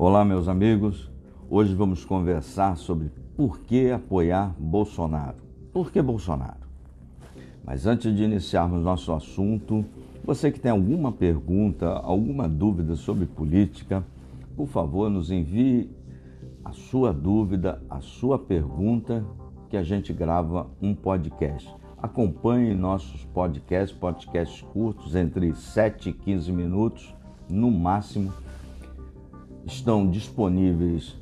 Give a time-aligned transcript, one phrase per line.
[0.00, 1.10] Olá, meus amigos.
[1.50, 5.38] Hoje vamos conversar sobre por que apoiar Bolsonaro.
[5.72, 6.68] Por que Bolsonaro?
[7.64, 9.84] Mas antes de iniciarmos nosso assunto,
[10.24, 14.06] você que tem alguma pergunta, alguma dúvida sobre política,
[14.56, 15.90] por favor, nos envie
[16.64, 19.26] a sua dúvida, a sua pergunta,
[19.68, 21.68] que a gente grava um podcast.
[22.00, 27.12] Acompanhe nossos podcasts, podcasts curtos, entre 7 e 15 minutos
[27.50, 28.32] no máximo.
[29.68, 31.16] Estão disponíveis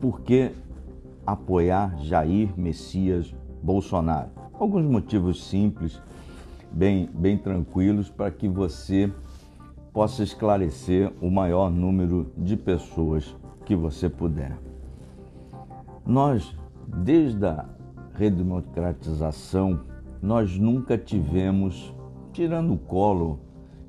[0.01, 0.51] Por que
[1.25, 3.33] apoiar Jair Messias
[3.63, 4.31] Bolsonaro?
[4.55, 6.03] Alguns motivos simples,
[6.73, 9.09] bem, bem tranquilos, para que você
[9.93, 14.59] possa esclarecer o maior número de pessoas que você puder.
[16.05, 16.53] Nós,
[16.87, 17.67] desde a
[18.15, 19.81] redemocratização,
[20.21, 21.95] nós nunca tivemos,
[22.33, 23.41] tirando o colo,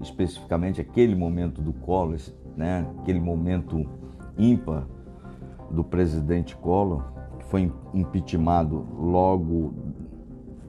[0.02, 2.16] especificamente aquele momento do colo,
[2.56, 3.86] né, aquele momento
[4.38, 4.88] ímpar
[5.70, 7.04] do presidente Collor,
[7.40, 9.74] que foi impeachmentado logo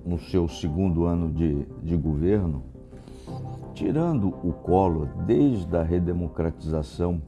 [0.05, 2.63] no seu segundo ano de, de governo,
[3.73, 7.21] tirando o Collor desde a redemocratização,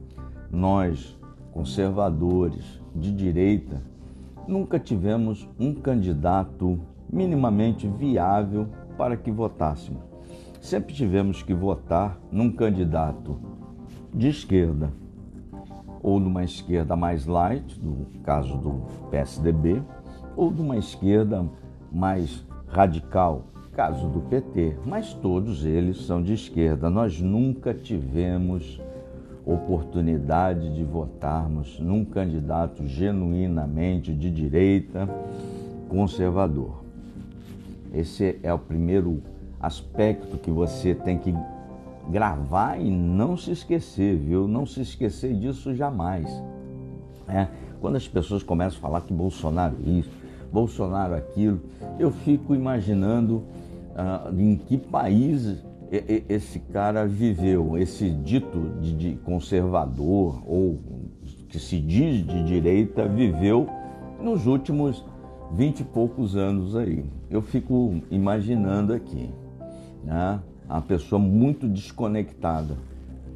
[0.51, 1.19] nós,
[1.53, 3.83] conservadores de direita,
[4.47, 6.79] nunca tivemos um candidato
[7.11, 10.03] minimamente viável para que votássemos.
[10.61, 13.39] Sempre tivemos que votar num candidato
[14.13, 14.93] de esquerda,
[16.03, 19.83] ou numa esquerda mais light, no caso do PSDB,
[20.37, 21.49] ou de uma esquerda
[21.93, 26.89] mais radical, caso do PT, mas todos eles são de esquerda.
[26.89, 28.81] Nós nunca tivemos
[29.47, 35.09] oportunidade de votarmos num candidato genuinamente de direita
[35.89, 36.83] conservador.
[37.95, 39.23] Esse é o primeiro
[39.61, 41.33] aspecto que você tem que
[42.11, 44.49] gravar e não se esquecer, viu?
[44.49, 46.29] Não se esquecer disso jamais.
[47.29, 47.47] É,
[47.81, 50.11] quando as pessoas começam a falar que Bolsonaro isso,
[50.53, 51.61] Bolsonaro aquilo,
[51.99, 55.57] eu fico imaginando uh, em que país
[55.91, 60.81] esse cara viveu, esse dito de conservador ou
[61.49, 63.69] que se diz de direita viveu
[64.21, 65.05] nos últimos
[65.53, 67.05] vinte e poucos anos aí.
[67.31, 69.31] Eu fico imaginando aqui,
[70.05, 70.41] né?
[70.69, 72.77] a pessoa muito desconectada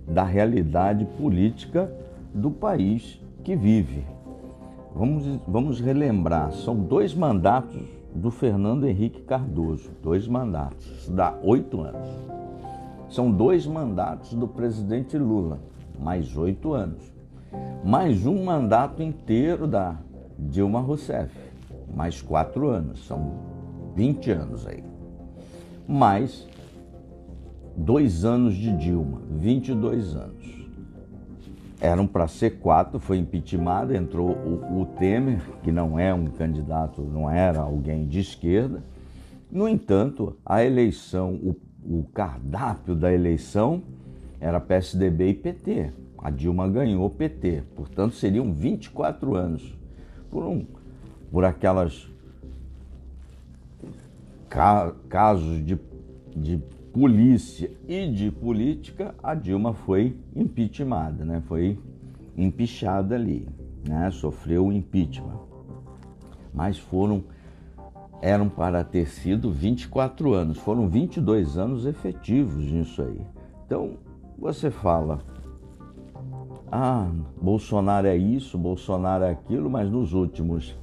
[0.09, 1.93] da realidade política
[2.35, 4.05] do país que vive.
[4.95, 12.09] Vamos, vamos relembrar, são dois mandatos do Fernando Henrique Cardoso, dois mandatos, dá oito anos.
[13.09, 15.59] São dois mandatos do presidente Lula,
[15.99, 17.03] mais oito anos.
[17.85, 19.97] Mais um mandato inteiro da
[20.39, 21.35] Dilma Rousseff,
[21.95, 23.33] mais quatro anos, são
[23.97, 24.85] 20 anos aí.
[25.89, 26.47] Mais
[27.77, 30.60] dois anos de Dilma, 22 anos.
[31.81, 37.01] Eram para ser quatro, foi impeachment, entrou o, o, Temer, que não é um candidato,
[37.01, 38.83] não era alguém de esquerda.
[39.51, 43.83] No entanto, a eleição, o, o cardápio da eleição
[44.39, 45.91] era PSDB e PT.
[46.19, 49.75] A Dilma ganhou PT, portanto seriam 24 anos.
[50.31, 50.67] Por, um,
[51.33, 52.09] por aquelas
[54.51, 55.79] ca, casos de,
[56.37, 56.61] de
[56.93, 61.43] polícia e de política, a Dilma foi impeachmentada, né?
[61.47, 61.79] Foi
[62.37, 63.49] empichada ali,
[63.87, 64.11] né?
[64.11, 65.39] Sofreu impeachment.
[66.53, 67.25] Mas foram
[68.23, 73.21] eram para ter sido 24 anos, foram 22 anos efetivos nisso aí.
[73.65, 73.95] Então,
[74.39, 75.21] você fala,
[76.71, 80.77] ah, Bolsonaro é isso, Bolsonaro é aquilo, mas nos últimos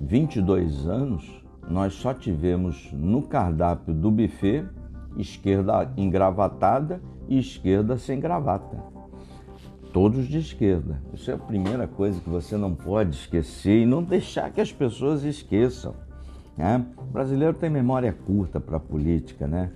[0.00, 4.64] 22 anos nós só tivemos no cardápio do buffet
[5.16, 8.76] esquerda engravatada e esquerda sem gravata.
[9.92, 11.02] Todos de esquerda.
[11.12, 14.72] Isso é a primeira coisa que você não pode esquecer e não deixar que as
[14.72, 15.94] pessoas esqueçam.
[16.56, 16.84] Né?
[16.96, 19.70] O brasileiro tem memória curta para a política, né?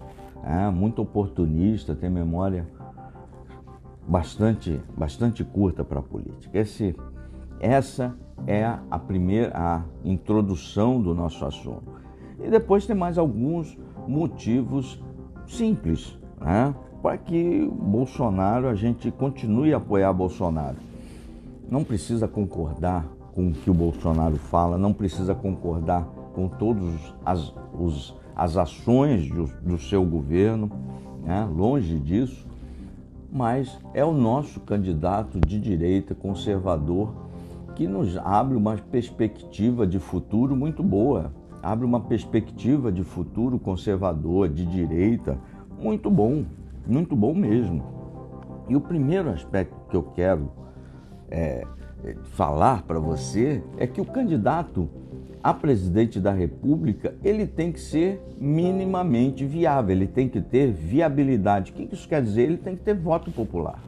[0.44, 2.66] É, muito oportunista, tem memória
[4.06, 6.58] bastante, bastante curta para a política.
[6.58, 6.94] Esse,
[7.58, 8.14] essa
[8.46, 11.94] é a primeira a introdução do nosso assunto.
[12.38, 15.02] E depois tem mais alguns motivos
[15.46, 16.74] simples, né?
[17.02, 20.76] para que Bolsonaro, a gente continue a apoiar Bolsonaro.
[21.70, 26.04] Não precisa concordar com o que o Bolsonaro fala, não precisa concordar
[26.34, 26.94] com todas
[27.24, 30.70] as, os, as ações do, do seu governo,
[31.22, 31.44] né?
[31.44, 32.46] longe disso,
[33.30, 37.12] mas é o nosso candidato de direita conservador
[37.74, 41.32] que nos abre uma perspectiva de futuro muito boa,
[41.64, 45.38] abre uma perspectiva de futuro conservador, de direita,
[45.80, 46.44] muito bom,
[46.86, 47.82] muito bom mesmo.
[48.68, 50.50] E o primeiro aspecto que eu quero
[51.30, 51.66] é,
[52.32, 54.88] falar para você é que o candidato
[55.42, 61.70] a presidente da República ele tem que ser minimamente viável, ele tem que ter viabilidade.
[61.70, 62.42] O que isso quer dizer?
[62.42, 63.78] Ele tem que ter voto popular.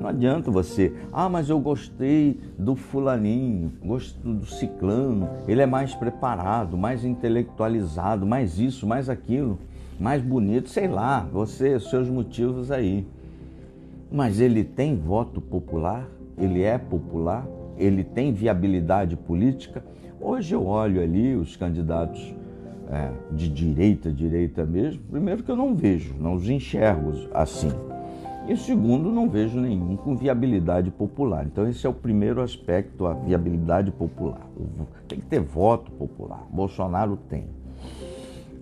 [0.00, 5.94] Não adianta você, ah, mas eu gostei do fulaninho, gosto do ciclano, ele é mais
[5.94, 9.58] preparado, mais intelectualizado, mais isso, mais aquilo,
[9.98, 13.04] mais bonito, sei lá, você, seus motivos aí.
[14.10, 16.08] Mas ele tem voto popular,
[16.38, 17.46] ele é popular,
[17.76, 19.84] ele tem viabilidade política.
[20.20, 22.34] Hoje eu olho ali os candidatos
[22.90, 27.72] é, de direita, direita mesmo, primeiro que eu não vejo, não os enxergo assim.
[28.48, 31.44] E segundo, não vejo nenhum com viabilidade popular.
[31.44, 34.40] Então, esse é o primeiro aspecto, a viabilidade popular.
[35.06, 36.46] Tem que ter voto popular.
[36.50, 37.44] Bolsonaro tem.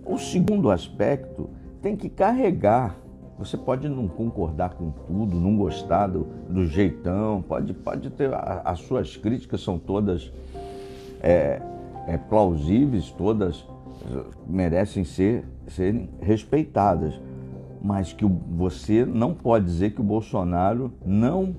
[0.04, 1.48] O segundo aspecto
[1.80, 2.96] tem que carregar.
[3.38, 8.30] Você pode não concordar com tudo, não gostar do, do jeitão, pode, pode ter.
[8.64, 10.32] as suas críticas são todas
[11.22, 11.62] é,
[12.08, 13.64] é, plausíveis, todas
[14.10, 17.20] eh, merecem ser, serem respeitadas
[17.82, 21.55] mas que você não pode dizer que o Bolsonaro não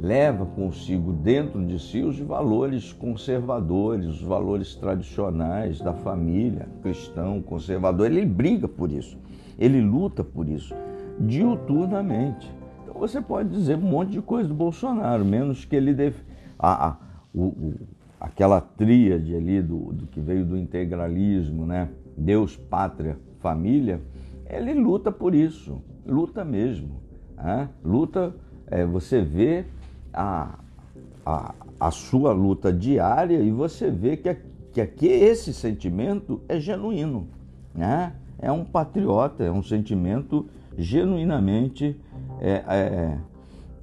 [0.00, 8.06] leva consigo dentro de si os valores conservadores, os valores tradicionais da família cristão, conservador.
[8.06, 9.18] Ele briga por isso,
[9.58, 10.74] ele luta por isso,
[11.18, 12.50] diuturnamente.
[12.82, 16.14] Então você pode dizer um monte de coisa do Bolsonaro, menos que ele.
[16.58, 16.96] A, a,
[17.34, 17.74] o, o,
[18.20, 21.88] aquela tríade ali do, do que veio do integralismo, né?
[22.16, 24.00] Deus, pátria, família
[24.48, 27.00] ele luta por isso, luta mesmo.
[27.36, 27.68] Né?
[27.84, 28.34] Luta,
[28.66, 29.66] é, você vê
[30.12, 30.58] a,
[31.24, 34.36] a, a sua luta diária e você vê que,
[34.72, 37.28] que aqui esse sentimento é genuíno.
[37.74, 38.14] Né?
[38.38, 40.46] É um patriota, é um sentimento
[40.76, 42.00] genuinamente
[42.40, 43.18] é, é,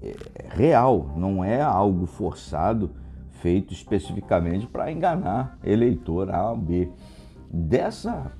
[0.01, 0.15] é
[0.49, 2.91] real, não é algo forçado,
[3.31, 6.89] feito especificamente para enganar eleitor A ou B.
[7.51, 8.31] Dessa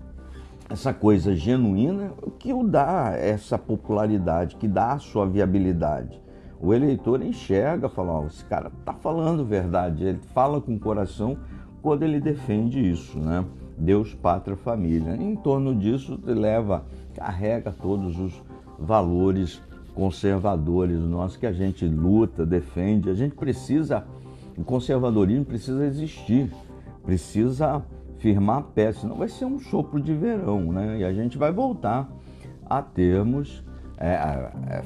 [0.69, 6.21] essa coisa genuína que o dá essa popularidade, que dá a sua viabilidade.
[6.59, 11.38] O eleitor enxerga, fala, oh, esse cara está falando verdade, ele fala com o coração
[11.81, 13.45] quando ele defende isso, né?
[13.77, 15.15] Deus, pátria, família.
[15.15, 18.41] Em torno disso, leva, carrega todos os
[18.79, 19.62] valores
[19.94, 23.09] conservadores nossos que a gente luta, defende.
[23.09, 24.03] A gente precisa,
[24.57, 26.51] o conservadorismo precisa existir,
[27.03, 27.83] precisa
[28.17, 31.00] firmar pé, senão vai ser um sopro de verão, né?
[31.00, 32.09] E a gente vai voltar
[32.65, 33.63] a termos,
[33.97, 34.83] é, é,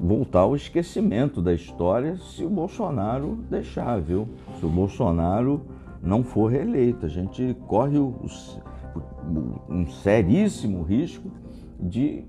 [0.00, 4.28] voltar ao esquecimento da história se o Bolsonaro deixar, viu?
[4.58, 5.62] Se o Bolsonaro
[6.02, 11.30] não for reeleito, a gente corre o, o, um seríssimo risco
[11.78, 12.24] de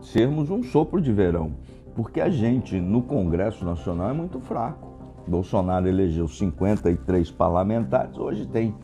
[0.00, 1.52] sermos um sopro de verão,
[1.94, 4.88] porque a gente no Congresso Nacional é muito fraco.
[5.26, 8.74] Bolsonaro elegeu 53 parlamentares, hoje tem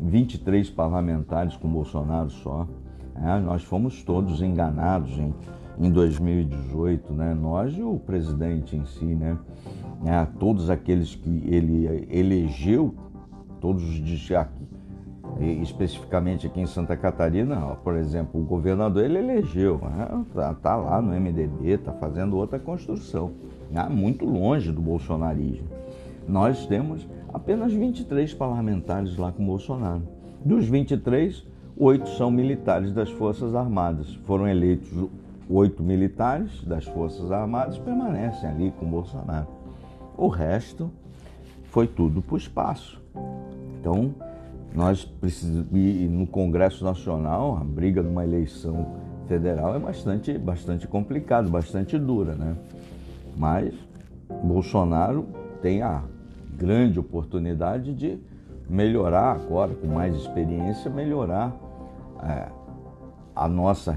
[0.00, 2.66] 23 parlamentares com Bolsonaro só.
[3.16, 5.34] É, nós fomos todos enganados em,
[5.78, 7.34] em 2018, né?
[7.34, 9.36] nós e o presidente em si, né?
[10.04, 12.94] É, todos aqueles que ele elegeu,
[13.60, 14.00] todos os
[15.40, 19.80] especificamente aqui em Santa Catarina, por exemplo, o governador ele elegeu,
[20.28, 23.32] está tá lá no MDB, está fazendo outra construção,
[23.70, 23.88] né?
[23.88, 25.68] muito longe do bolsonarismo.
[26.28, 30.02] Nós temos apenas 23 parlamentares lá com Bolsonaro.
[30.44, 31.44] Dos 23,
[31.76, 34.14] oito são militares das Forças Armadas.
[34.26, 34.90] Foram eleitos
[35.48, 39.46] oito militares das Forças Armadas permanecem ali com Bolsonaro.
[40.16, 40.90] O resto
[41.64, 43.00] foi tudo para o espaço.
[43.80, 44.14] Então,
[44.74, 45.66] nós precisamos.
[45.72, 48.86] E no Congresso Nacional, a briga numa eleição
[49.26, 52.56] federal é bastante, bastante complicado, bastante dura, né?
[53.36, 53.74] Mas
[54.42, 55.26] Bolsonaro
[55.62, 56.02] tem a
[56.58, 58.18] grande oportunidade de
[58.68, 61.56] melhorar agora, com mais experiência, melhorar
[62.22, 62.48] é,
[63.34, 63.96] a nossa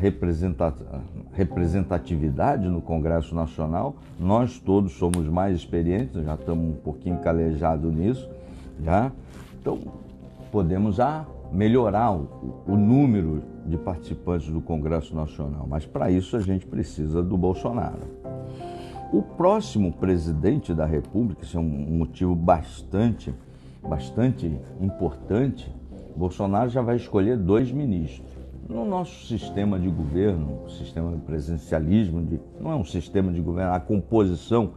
[1.34, 3.96] representatividade no Congresso Nacional.
[4.20, 8.30] Nós todos somos mais experientes, já estamos um pouquinho calejados nisso,
[8.84, 9.12] já.
[9.60, 9.80] Então,
[10.52, 16.40] podemos ah, melhorar o, o número de participantes do Congresso Nacional, mas para isso a
[16.40, 18.21] gente precisa do Bolsonaro.
[19.12, 23.34] O próximo presidente da República, isso é um motivo bastante,
[23.82, 25.70] bastante importante,
[26.16, 28.30] Bolsonaro já vai escolher dois ministros.
[28.70, 33.74] No nosso sistema de governo, sistema de presidencialismo, de, não é um sistema de governo,
[33.74, 34.74] a composição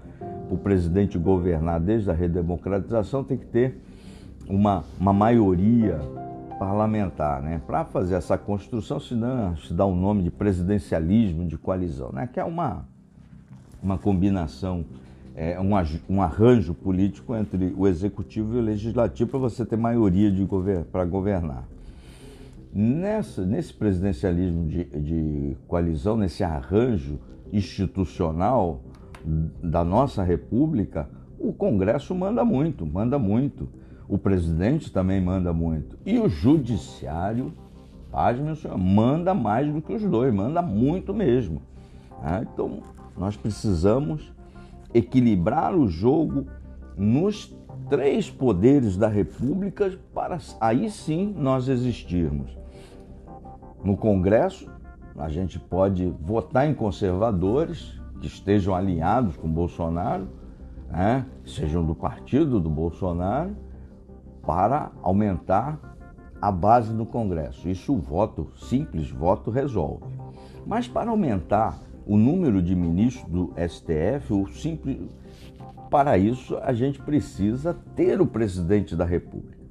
[0.51, 3.81] o presidente governar desde a redemocratização, tem que ter
[4.49, 6.01] uma, uma maioria
[6.59, 7.61] parlamentar, né?
[7.67, 12.11] Para fazer essa construção, se dá, se dá o um nome de presidencialismo de coalizão,
[12.13, 12.29] né?
[12.33, 12.87] Que é uma,
[13.85, 14.85] uma combinação,
[15.37, 15.71] é, um,
[16.09, 21.05] um arranjo político entre o executivo e o legislativo para você ter maioria gover para
[21.05, 21.69] governar.
[22.73, 27.21] Nessa, nesse presidencialismo de, de coalizão, nesse arranjo
[27.53, 28.81] institucional
[29.63, 33.69] da nossa República, o Congresso manda muito, manda muito.
[34.09, 35.97] O presidente também manda muito.
[36.05, 37.53] E o judiciário,
[38.11, 41.63] paz, meu senhor, manda mais do que os dois, manda muito mesmo.
[42.23, 42.83] Ah, então,
[43.17, 44.33] nós precisamos
[44.93, 46.47] equilibrar o jogo
[46.97, 47.57] nos
[47.89, 52.57] três poderes da República para aí sim nós existirmos.
[53.83, 54.71] No Congresso,
[55.17, 60.29] a gente pode votar em conservadores que estejam alinhados com Bolsonaro,
[60.91, 63.55] né, sejam do partido do Bolsonaro,
[64.43, 65.79] para aumentar
[66.41, 67.69] a base do Congresso.
[67.69, 70.05] Isso o voto simples, voto resolve.
[70.67, 74.99] Mas para aumentar o número de ministros do STF, o simples
[75.91, 79.65] para isso a gente precisa ter o presidente da República.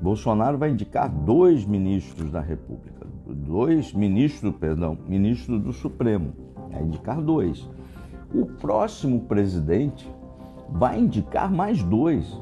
[0.00, 6.32] Bolsonaro vai indicar dois ministros da República, dois ministros, perdão, ministros do Supremo,
[6.70, 7.68] vai indicar dois.
[8.32, 10.08] O próximo presidente
[10.70, 12.38] vai indicar mais dois.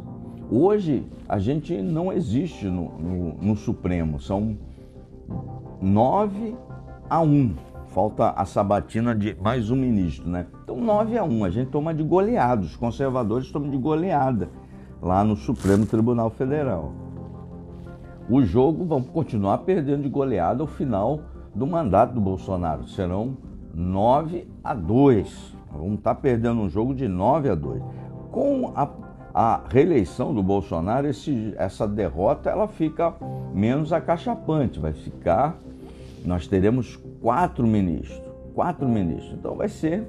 [0.50, 4.58] Hoje a gente não existe no, no, no Supremo, são
[5.80, 6.54] nove
[7.08, 7.54] a um.
[7.92, 10.46] Falta a sabatina de mais um ministro, né?
[10.64, 14.48] Então, 9 a 1, a gente toma de goleada, os conservadores tomam de goleada
[15.00, 16.92] lá no Supremo Tribunal Federal.
[18.30, 21.20] O jogo vão continuar perdendo de goleada ao final
[21.54, 22.88] do mandato do Bolsonaro.
[22.88, 23.36] Serão
[23.74, 25.54] 9 a 2.
[25.70, 27.82] Vamos estar perdendo um jogo de 9 a 2.
[28.30, 28.88] Com a
[29.34, 33.14] a reeleição do Bolsonaro, esse, essa derrota ela fica
[33.54, 35.56] menos acachapante, vai ficar.
[36.24, 38.22] Nós teremos quatro ministros,
[38.54, 40.06] quatro ministros, então vai ser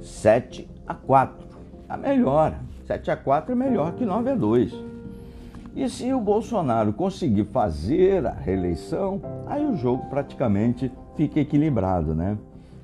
[0.00, 1.46] 7 a 4.
[1.88, 2.54] A melhor,
[2.86, 4.74] 7 a 4 é melhor que 9 a 2.
[5.74, 12.36] E se o Bolsonaro conseguir fazer a reeleição, aí o jogo praticamente fica equilibrado, né?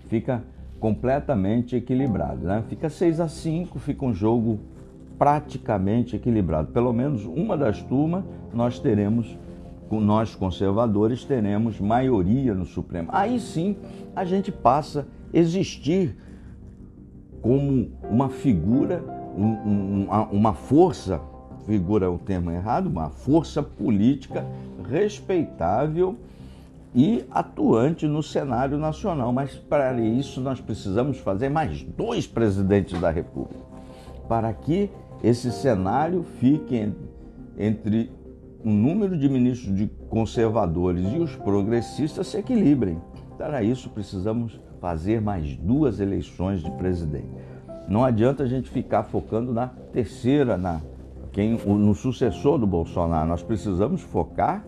[0.09, 0.43] Fica
[0.79, 2.63] completamente equilibrado, né?
[2.69, 4.61] Fica 6 a 5, fica um jogo
[5.19, 6.69] praticamente equilibrado.
[6.73, 9.37] Pelo menos uma das turmas nós teremos,
[9.91, 13.09] nós conservadores teremos maioria no Supremo.
[13.13, 13.77] Aí sim
[14.15, 16.17] a gente passa a existir
[17.41, 19.05] como uma figura,
[19.37, 21.21] um, um, uma força,
[21.65, 24.45] figura é o termo errado, uma força política
[24.89, 26.17] respeitável
[26.95, 29.33] e atuante no cenário nacional.
[29.33, 33.65] Mas para isso nós precisamos fazer mais dois presidentes da República,
[34.29, 34.91] para que
[35.23, 36.93] esse cenário fique
[37.59, 38.11] entre
[38.67, 43.01] um número de ministros de conservadores e os progressistas se equilibrem.
[43.39, 47.29] Para isso, precisamos fazer mais duas eleições de presidente.
[47.89, 50.81] Não adianta a gente ficar focando na terceira, na
[51.31, 53.29] quem, no sucessor do Bolsonaro.
[53.29, 54.65] Nós precisamos focar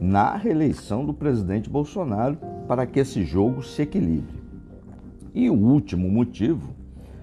[0.00, 4.40] na reeleição do presidente Bolsonaro para que esse jogo se equilibre.
[5.32, 6.74] E o último motivo,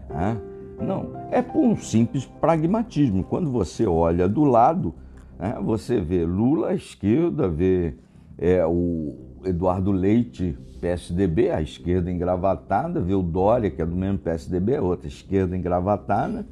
[0.10, 0.40] né,
[0.80, 3.26] não, é por um simples pragmatismo.
[3.26, 4.96] Quando você olha do lado,
[5.40, 7.94] né, você vê Lula à esquerda, vê
[8.38, 9.16] é, o
[9.46, 14.82] Eduardo Leite, PSDB, à esquerda engravatada, vê o Dória, que é do mesmo PSDB, a
[14.82, 16.46] outra esquerda engravatada.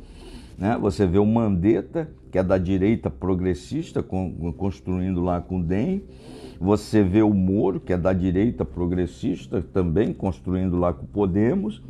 [0.57, 0.77] Né?
[0.81, 4.03] Você vê o Mandetta, que é da direita progressista,
[4.57, 6.03] construindo lá com o DEM.
[6.59, 11.83] Você vê o Moro, que é da direita progressista, também construindo lá com o Podemos.